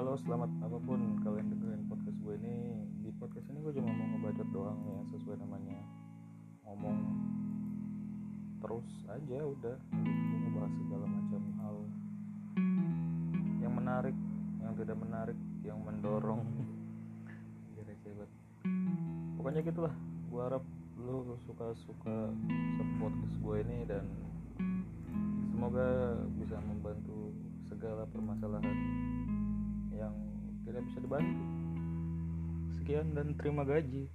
[0.00, 2.72] Halo, selamat apa pun kalian dengerin podcast gue ini.
[3.04, 5.76] Di podcast ini gue cuma mau ngebacot doang ya sesuai namanya.
[6.64, 6.98] Ngomong
[8.64, 9.76] terus aja udah.
[9.92, 11.76] Gue ngebahas segala macam hal
[13.60, 14.16] yang menarik,
[14.64, 15.38] yang tidak menarik,
[15.68, 16.48] yang mendorong.
[18.00, 18.30] Banget.
[19.36, 19.92] Pokoknya gitulah.
[20.32, 20.64] Gue harap
[20.96, 22.32] lu suka-suka
[22.96, 24.08] podcast gue ini dan
[25.52, 27.36] semoga bisa membantu
[27.68, 29.09] segala permasalahan
[30.00, 30.16] yang
[30.64, 31.44] tidak bisa dibantu.
[32.80, 34.08] Sekian dan terima gaji.